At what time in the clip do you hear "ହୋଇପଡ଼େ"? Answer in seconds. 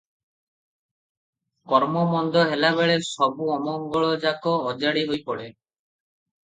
5.15-5.51